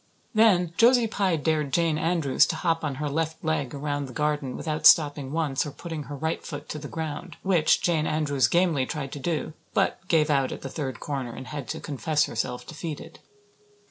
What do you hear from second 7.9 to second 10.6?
Andrews gamely tried to do, but gave out